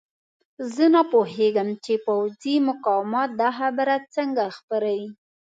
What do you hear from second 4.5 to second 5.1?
خپروي.